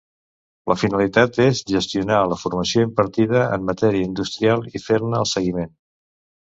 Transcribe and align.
La 0.71 0.77
finalitat 0.83 1.37
és 1.45 1.61
gestionar 1.73 2.23
la 2.31 2.39
formació 2.45 2.87
impartida 2.89 3.47
en 3.59 3.71
matèria 3.71 4.09
industrial 4.11 4.69
i 4.81 4.87
fer-ne 4.89 5.23
el 5.25 5.35
seguiment. 5.39 5.75